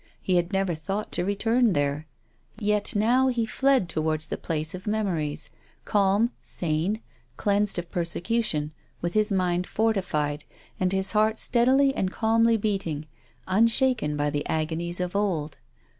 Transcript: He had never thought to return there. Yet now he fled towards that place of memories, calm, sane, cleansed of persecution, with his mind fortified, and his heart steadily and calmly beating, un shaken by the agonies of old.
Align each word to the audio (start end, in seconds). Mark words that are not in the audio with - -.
He 0.19 0.37
had 0.37 0.51
never 0.51 0.73
thought 0.73 1.11
to 1.11 1.23
return 1.23 1.73
there. 1.73 2.07
Yet 2.57 2.95
now 2.95 3.27
he 3.27 3.45
fled 3.45 3.87
towards 3.87 4.25
that 4.25 4.41
place 4.41 4.73
of 4.73 4.87
memories, 4.87 5.51
calm, 5.85 6.31
sane, 6.41 7.01
cleansed 7.37 7.77
of 7.77 7.91
persecution, 7.91 8.71
with 8.99 9.13
his 9.13 9.31
mind 9.31 9.67
fortified, 9.67 10.43
and 10.79 10.91
his 10.91 11.11
heart 11.11 11.37
steadily 11.37 11.93
and 11.93 12.09
calmly 12.09 12.57
beating, 12.57 13.05
un 13.45 13.67
shaken 13.67 14.17
by 14.17 14.31
the 14.31 14.43
agonies 14.47 14.99
of 14.99 15.15
old. 15.15 15.59